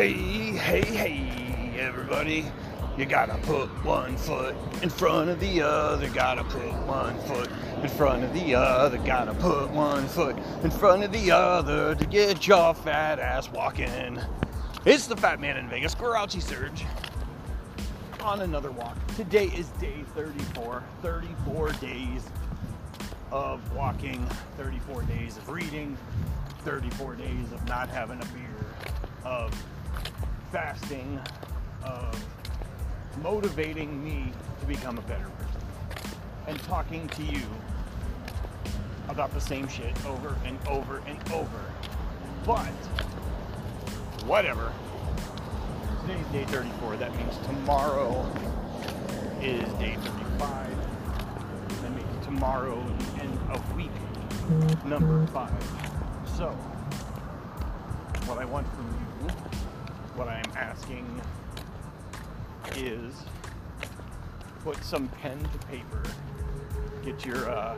Hey, 0.00 0.12
hey, 0.12 0.80
hey, 0.80 1.78
everybody. 1.78 2.46
You 2.96 3.04
gotta 3.04 3.34
put 3.42 3.68
one 3.84 4.16
foot 4.16 4.56
in 4.82 4.88
front 4.88 5.28
of 5.28 5.38
the 5.40 5.60
other. 5.60 6.08
Gotta 6.08 6.42
put 6.42 6.72
one 6.86 7.18
foot 7.18 7.50
in 7.82 7.88
front 7.90 8.24
of 8.24 8.32
the 8.32 8.54
other. 8.54 8.96
Gotta 8.96 9.34
put 9.34 9.68
one 9.68 10.08
foot 10.08 10.38
in 10.62 10.70
front 10.70 11.04
of 11.04 11.12
the 11.12 11.30
other 11.30 11.94
to 11.94 12.06
get 12.06 12.46
your 12.46 12.72
fat 12.72 13.18
ass 13.18 13.50
walking. 13.50 14.18
It's 14.86 15.06
the 15.06 15.18
Fat 15.18 15.38
Man 15.38 15.58
in 15.58 15.68
Vegas, 15.68 15.94
Grouchy 15.94 16.40
Surge, 16.40 16.86
on 18.22 18.40
another 18.40 18.70
walk. 18.70 18.96
Today 19.16 19.48
is 19.48 19.68
day 19.82 20.02
34. 20.14 20.82
34 21.02 21.72
days 21.72 22.26
of 23.30 23.60
walking, 23.74 24.26
34 24.56 25.02
days 25.02 25.36
of 25.36 25.46
reading, 25.50 25.94
34 26.60 27.16
days 27.16 27.52
of 27.52 27.62
not 27.68 27.90
having 27.90 28.18
a 28.18 28.24
beer, 28.24 28.64
of 29.26 29.52
fasting, 30.52 31.20
of 31.82 32.24
motivating 33.22 34.02
me 34.02 34.32
to 34.60 34.66
become 34.66 34.98
a 34.98 35.02
better 35.02 35.28
person, 35.28 35.60
and 36.46 36.58
talking 36.62 37.08
to 37.08 37.22
you 37.22 37.42
about 39.08 39.32
the 39.34 39.40
same 39.40 39.66
shit 39.68 39.94
over 40.06 40.36
and 40.44 40.58
over 40.68 41.02
and 41.06 41.18
over. 41.32 41.64
But, 42.44 42.66
whatever. 44.26 44.72
Today's 46.02 46.26
day 46.26 46.44
34. 46.44 46.96
That 46.96 47.14
means 47.16 47.36
tomorrow 47.46 48.26
is 49.40 49.68
day 49.74 49.96
35. 49.96 50.70
That 51.82 51.90
means 51.94 52.24
tomorrow 52.24 52.78
end 53.20 53.38
of 53.50 53.76
week 53.76 53.90
number 54.84 55.26
five. 55.28 55.62
So, 56.36 56.48
what 58.26 58.38
I 58.38 58.44
want 58.44 58.66
from 58.74 58.86
you, 58.86 59.69
what 60.16 60.28
I 60.28 60.38
am 60.38 60.52
asking 60.56 61.20
is 62.76 63.14
put 64.64 64.82
some 64.84 65.08
pen 65.08 65.38
to 65.38 65.66
paper, 65.66 66.02
get 67.04 67.24
your 67.24 67.48
uh, 67.50 67.76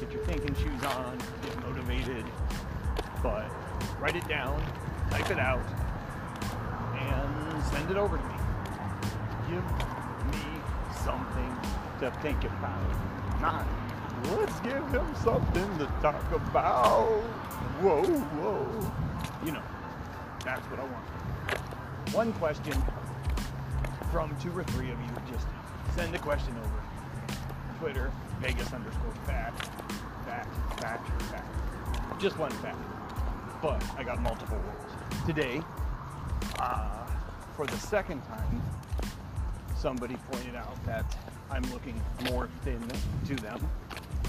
get 0.00 0.12
your 0.12 0.24
thinking 0.24 0.54
shoes 0.54 0.84
on, 0.84 1.18
get 1.42 1.60
motivated, 1.66 2.24
but 3.22 3.46
write 4.00 4.16
it 4.16 4.26
down, 4.28 4.62
type 5.10 5.30
it 5.30 5.38
out, 5.38 5.64
and 6.98 7.64
send 7.64 7.90
it 7.90 7.96
over 7.96 8.16
to 8.16 8.22
me. 8.22 8.34
Give 9.50 9.64
me 10.32 10.60
something 11.04 11.56
to 12.00 12.10
think 12.22 12.44
about. 12.44 13.40
Not 13.40 13.66
let's 14.32 14.58
give 14.60 14.86
him 14.90 15.06
something 15.22 15.78
to 15.78 15.86
talk 16.00 16.32
about. 16.32 17.20
Whoa, 17.80 18.02
whoa. 18.02 19.44
You 19.44 19.52
know, 19.52 19.62
that's 20.44 20.64
what 20.70 20.80
I 20.80 20.84
want. 20.84 21.23
One 22.12 22.32
question 22.34 22.74
from 24.12 24.36
two 24.40 24.56
or 24.56 24.64
three 24.64 24.90
of 24.90 25.00
you. 25.00 25.32
Just 25.32 25.46
send 25.96 26.14
a 26.14 26.18
question 26.18 26.54
over. 26.56 26.84
Twitter, 27.80 28.12
Vegas 28.40 28.72
underscore 28.72 29.12
fact, 29.26 29.66
fact, 30.24 30.80
fact, 30.80 31.22
fact. 31.22 32.20
Just 32.20 32.38
one 32.38 32.50
fact. 32.50 32.78
But 33.60 33.82
I 33.96 34.04
got 34.04 34.20
multiple 34.22 34.58
rules. 34.58 35.26
Today, 35.26 35.60
uh, 36.60 37.06
for 37.56 37.66
the 37.66 37.76
second 37.76 38.22
time, 38.22 38.62
somebody 39.76 40.16
pointed 40.30 40.54
out 40.54 40.82
that 40.86 41.16
I'm 41.50 41.64
looking 41.72 42.00
more 42.30 42.48
thin 42.62 42.82
to 43.26 43.34
them. 43.36 43.60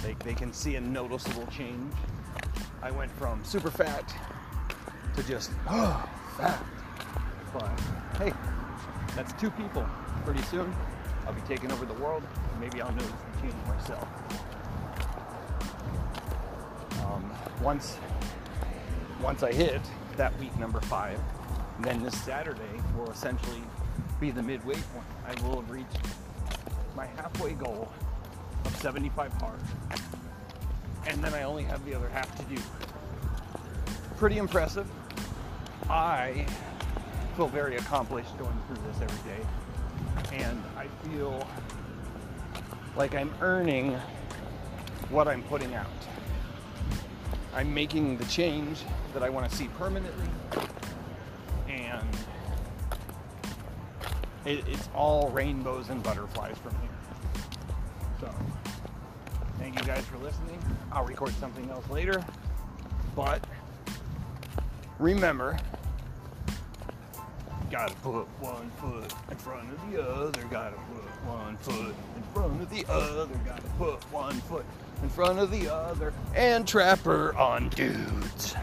They, 0.01 0.13
they 0.23 0.33
can 0.33 0.51
see 0.51 0.75
a 0.75 0.81
noticeable 0.81 1.47
change. 1.47 1.93
I 2.81 2.91
went 2.91 3.11
from 3.11 3.43
super 3.43 3.71
fat 3.71 4.13
to 5.15 5.23
just 5.23 5.51
oh, 5.69 6.07
fat. 6.37 6.63
Hey, 8.17 8.31
that's 9.13 9.33
two 9.33 9.51
people. 9.51 9.85
Pretty 10.23 10.41
soon, 10.43 10.73
I'll 11.27 11.33
be 11.33 11.41
taking 11.41 11.69
over 11.69 11.85
the 11.85 11.93
world. 11.95 12.23
Maybe 12.61 12.81
I'll 12.81 12.93
notice 12.93 13.11
the 13.11 13.41
change 13.41 13.55
myself. 13.67 14.07
Um, 17.05 17.29
once, 17.61 17.97
once 19.21 19.43
I 19.43 19.51
hit 19.51 19.81
that 20.15 20.37
week 20.39 20.57
number 20.57 20.79
five, 20.79 21.19
then 21.81 22.01
this 22.01 22.17
Saturday 22.21 22.61
will 22.97 23.11
essentially 23.11 23.61
be 24.21 24.31
the 24.31 24.43
midway 24.43 24.75
point. 24.75 25.07
I 25.27 25.33
will 25.45 25.59
have 25.59 25.69
reached 25.69 25.99
my 26.95 27.07
halfway 27.07 27.51
goal 27.51 27.91
of 28.63 28.75
75 28.77 29.33
hard, 29.33 29.59
and 31.05 31.21
then 31.21 31.33
I 31.33 31.43
only 31.43 31.63
have 31.63 31.83
the 31.83 31.93
other 31.93 32.07
half 32.07 32.33
to 32.37 32.55
do. 32.55 32.61
Pretty 34.15 34.37
impressive. 34.37 34.89
I 35.89 36.47
feel 37.35 37.47
very 37.47 37.75
accomplished 37.75 38.37
going 38.37 38.57
through 38.65 38.77
this 38.87 39.01
every 39.01 39.29
day, 39.29 40.43
and 40.45 40.63
I 40.77 40.87
feel 41.05 41.45
like 42.95 43.13
I'm 43.13 43.33
earning 43.41 43.93
what 45.09 45.27
I'm 45.27 45.43
putting 45.43 45.73
out. 45.75 45.87
I'm 47.53 47.73
making 47.73 48.17
the 48.17 48.25
change 48.25 48.79
that 49.13 49.21
I 49.21 49.29
want 49.29 49.49
to 49.49 49.55
see 49.55 49.67
permanently, 49.77 50.27
and 51.67 52.07
it, 54.45 54.63
it's 54.67 54.87
all 54.95 55.29
rainbows 55.31 55.89
and 55.89 56.01
butterflies 56.01 56.57
from 56.57 56.71
here. 56.79 56.89
So, 58.21 58.33
thank 59.59 59.77
you 59.77 59.85
guys 59.85 60.05
for 60.05 60.17
listening. 60.19 60.59
I'll 60.89 61.05
record 61.05 61.33
something 61.33 61.69
else 61.69 61.89
later, 61.89 62.23
but 63.13 63.45
remember, 64.99 65.57
gotta 67.71 67.95
put 67.95 68.27
one 68.39 68.69
foot 68.71 69.13
in 69.31 69.37
front 69.37 69.69
of 69.71 69.91
the 69.91 70.01
other, 70.01 70.43
gotta 70.51 70.75
put 70.75 71.03
one 71.25 71.57
foot 71.57 71.95
in 72.15 72.23
front 72.33 72.61
of 72.61 72.69
the 72.69 72.85
other, 72.91 73.33
gotta 73.45 73.61
put 73.77 74.03
one 74.11 74.35
foot 74.41 74.65
in 75.01 75.09
front 75.09 75.39
of 75.39 75.51
the 75.51 75.73
other, 75.73 76.13
and 76.35 76.67
trapper 76.67 77.35
on 77.35 77.69
dudes. 77.69 78.55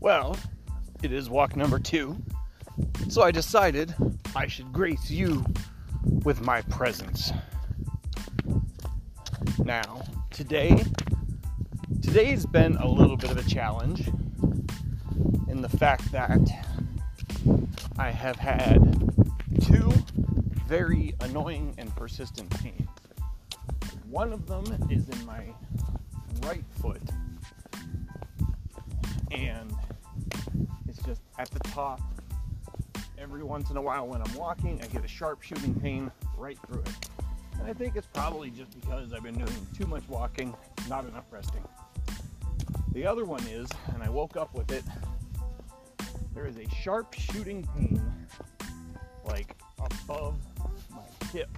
Well, 0.00 0.36
it 1.02 1.12
is 1.12 1.30
walk 1.30 1.56
number 1.56 1.78
two. 1.78 2.16
So 3.08 3.22
I 3.22 3.30
decided 3.30 3.94
I 4.36 4.46
should 4.46 4.70
grace 4.70 5.10
you 5.10 5.44
with 6.24 6.40
my 6.40 6.62
presence. 6.62 7.32
Now, 9.62 10.02
today, 10.30 10.82
today's 12.02 12.46
been 12.46 12.76
a 12.76 12.88
little 12.88 13.16
bit 13.16 13.30
of 13.30 13.36
a 13.36 13.48
challenge 13.48 14.08
in 15.48 15.60
the 15.60 15.68
fact 15.68 16.10
that 16.12 16.40
I 17.98 18.10
have 18.10 18.36
had 18.36 19.12
two 19.60 19.92
very 20.66 21.14
annoying 21.20 21.74
and 21.76 21.94
persistent 21.94 22.48
pains. 22.58 22.88
One 24.08 24.32
of 24.32 24.46
them 24.46 24.64
is 24.90 25.08
in 25.08 25.26
my 25.26 25.44
right 26.42 26.64
foot, 26.80 27.02
and 29.30 29.74
it's 30.88 31.02
just 31.02 31.20
at 31.38 31.50
the 31.50 31.60
top 31.60 32.00
every 33.18 33.42
once 33.42 33.70
in 33.70 33.76
a 33.76 33.82
while 33.82 34.06
when 34.06 34.20
I'm 34.22 34.34
walking, 34.34 34.80
I 34.82 34.86
get 34.86 35.04
a 35.04 35.08
sharp 35.08 35.42
shooting 35.42 35.74
pain 35.80 36.10
right 36.36 36.58
through 36.66 36.80
it. 36.80 37.08
And 37.58 37.68
I 37.68 37.72
think 37.72 37.96
it's 37.96 38.06
probably 38.06 38.50
just 38.50 38.78
because 38.80 39.12
I've 39.12 39.22
been 39.22 39.38
doing 39.38 39.66
too 39.76 39.86
much 39.86 40.02
walking, 40.08 40.54
not 40.88 41.04
enough 41.04 41.24
resting. 41.30 41.62
The 42.92 43.06
other 43.06 43.24
one 43.24 43.42
is, 43.48 43.68
and 43.92 44.02
I 44.02 44.08
woke 44.08 44.36
up 44.36 44.54
with 44.54 44.70
it, 44.70 44.84
there 46.34 46.46
is 46.46 46.56
a 46.58 46.68
sharp 46.70 47.14
shooting 47.14 47.66
pain 47.76 48.02
like 49.24 49.54
above 49.78 50.36
my 50.90 51.28
hip. 51.32 51.50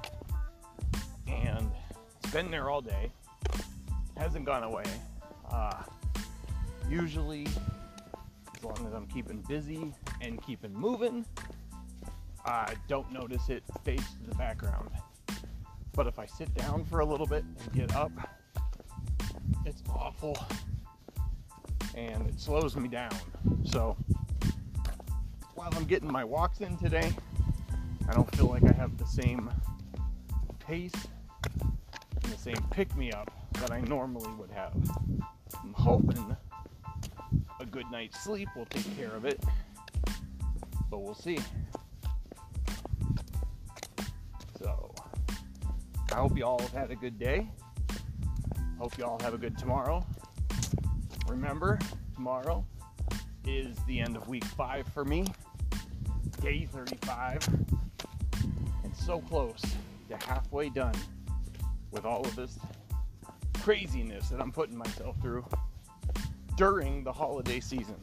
And 1.27 1.71
it's 2.23 2.33
been 2.33 2.51
there 2.51 2.71
all 2.71 2.81
day, 2.81 3.11
hasn't 4.17 4.45
gone 4.45 4.63
away. 4.63 4.85
Uh, 5.51 5.83
usually, 6.89 7.47
as 8.57 8.65
long 8.65 8.87
as 8.87 8.95
I'm 8.95 9.07
keeping 9.07 9.43
busy 9.43 9.93
and 10.21 10.43
keeping 10.43 10.73
moving, 10.73 11.25
I 12.45 12.75
don't 12.89 13.13
notice 13.13 13.49
it 13.49 13.63
fades 13.85 14.05
to 14.23 14.29
the 14.29 14.35
background. 14.37 14.91
But 15.93 16.07
if 16.07 16.19
I 16.19 16.27
sit 16.27 16.55
down 16.55 16.85
for 16.85 17.01
a 17.01 17.05
little 17.05 17.27
bit 17.27 17.45
and 17.45 17.73
get 17.73 17.95
up, 17.95 18.13
it's 19.65 19.83
awful 19.91 20.37
and 21.95 22.27
it 22.29 22.39
slows 22.39 22.77
me 22.77 22.89
down. 22.89 23.11
So 23.65 23.97
while 25.55 25.71
I'm 25.73 25.85
getting 25.85 26.11
my 26.11 26.25
walks 26.25 26.61
in 26.61 26.77
today, 26.79 27.13
I 28.09 28.13
don't 28.13 28.31
feel 28.37 28.47
like 28.47 28.65
I 28.65 28.73
have 28.73 28.97
the 28.99 29.07
same 29.07 29.51
pace 30.61 30.93
and 32.23 32.33
the 32.33 32.39
same 32.39 32.63
pick 32.71 32.95
me 32.97 33.11
up 33.13 33.31
that 33.55 33.71
I 33.71 33.81
normally 33.81 34.31
would 34.35 34.51
have. 34.51 34.75
I'm 35.63 35.73
hoping 35.73 36.37
good 37.77 37.91
night's 37.91 38.19
sleep 38.25 38.49
We'll 38.57 38.65
take 38.65 38.97
care 38.97 39.11
of 39.11 39.27
it, 39.27 39.39
but 40.91 41.03
we'll 41.03 41.15
see. 41.15 41.39
So, 44.59 44.95
I 46.11 46.15
hope 46.15 46.39
you 46.39 46.47
all 46.47 46.59
have 46.59 46.73
had 46.73 46.91
a 46.91 46.97
good 46.97 47.19
day. 47.19 47.51
Hope 48.79 48.97
you 48.97 49.05
all 49.05 49.21
have 49.21 49.35
a 49.35 49.37
good 49.37 49.59
tomorrow. 49.59 50.07
Remember, 51.29 51.79
tomorrow 52.15 52.65
is 53.45 53.77
the 53.87 54.01
end 54.01 54.17
of 54.17 54.27
week 54.27 54.45
five 54.45 54.89
for 54.89 55.05
me, 55.05 55.27
day 56.41 56.67
35, 56.73 57.47
and 58.85 58.97
so 58.97 59.21
close 59.21 59.61
to 60.09 60.17
halfway 60.27 60.71
done 60.71 60.95
with 61.91 62.07
all 62.07 62.23
of 62.25 62.35
this 62.37 62.59
craziness 63.61 64.31
that 64.31 64.41
I'm 64.41 64.51
putting 64.51 64.79
myself 64.79 65.21
through 65.21 65.45
during 66.57 67.05
the 67.05 67.13
holiday 67.13 67.61
season. 67.61 67.97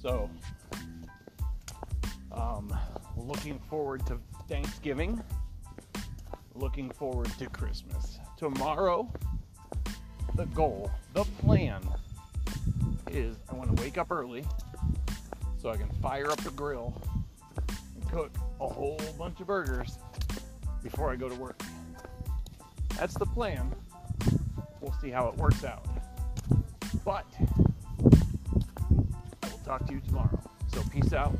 So, 0.00 0.28
um, 2.32 2.76
looking 3.16 3.58
forward 3.60 4.04
to 4.06 4.18
Thanksgiving, 4.48 5.22
looking 6.54 6.90
forward 6.90 7.30
to 7.38 7.46
Christmas. 7.48 8.18
Tomorrow, 8.36 9.12
the 10.34 10.46
goal, 10.46 10.90
the 11.14 11.24
plan 11.40 11.80
is 13.10 13.36
I 13.50 13.54
want 13.54 13.76
to 13.76 13.82
wake 13.82 13.98
up 13.98 14.10
early 14.10 14.44
so 15.58 15.70
I 15.70 15.76
can 15.76 15.88
fire 16.00 16.30
up 16.30 16.38
the 16.38 16.50
grill 16.50 17.00
and 17.68 18.10
cook 18.10 18.32
a 18.60 18.66
whole 18.66 19.00
bunch 19.16 19.40
of 19.40 19.46
burgers 19.46 19.98
before 20.82 21.12
I 21.12 21.16
go 21.16 21.28
to 21.28 21.34
work. 21.36 21.62
That's 22.98 23.14
the 23.14 23.26
plan. 23.26 23.72
We'll 24.80 24.94
see 25.00 25.10
how 25.10 25.28
it 25.28 25.36
works 25.36 25.64
out. 25.64 25.86
But 27.12 27.26
I 27.38 27.44
will 29.50 29.58
talk 29.66 29.86
to 29.86 29.92
you 29.92 30.00
tomorrow. 30.00 30.40
So 30.72 30.82
peace 30.90 31.12
out. 31.12 31.36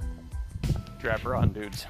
Trapper 1.00 1.34
on, 1.34 1.54
dudes. 1.54 1.86